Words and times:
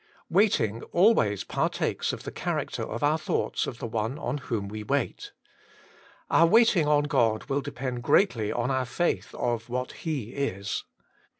WAITING 0.31 0.81
always 0.93 1.43
partakes 1.43 2.11
of 2.11 2.23
the 2.23 2.31
character 2.31 2.81
of 2.81 3.03
our 3.03 3.19
thoughts 3.19 3.67
of 3.67 3.77
the 3.77 3.85
one 3.85 4.17
on 4.17 4.39
whom 4.39 4.67
we 4.67 4.81
wait. 4.81 5.31
Our 6.27 6.47
waiting 6.47 6.87
on 6.87 7.03
God 7.03 7.43
will 7.49 7.61
depend 7.61 8.01
greatly 8.01 8.51
on 8.51 8.71
our 8.71 8.85
faith 8.85 9.35
of 9.35 9.69
what 9.69 9.91
He 9.91 10.29
is. 10.33 10.85